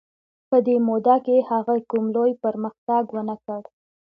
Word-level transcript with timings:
په 0.49 0.57
دې 0.65 0.75
موده 0.87 1.15
کې 1.25 1.47
هغه 1.49 1.75
کوم 1.89 2.05
لوی 2.15 2.31
پرمختګ 2.43 3.03
ونه 3.11 3.35
کړ. 3.43 3.61